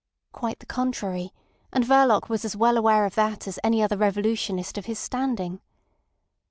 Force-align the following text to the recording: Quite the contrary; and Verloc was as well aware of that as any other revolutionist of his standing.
Quite 0.31 0.57
the 0.57 0.65
contrary; 0.65 1.31
and 1.71 1.83
Verloc 1.85 2.27
was 2.27 2.43
as 2.43 2.55
well 2.57 2.75
aware 2.75 3.05
of 3.05 3.13
that 3.13 3.47
as 3.47 3.59
any 3.63 3.83
other 3.83 3.97
revolutionist 3.97 4.79
of 4.79 4.85
his 4.87 4.97
standing. 4.97 5.61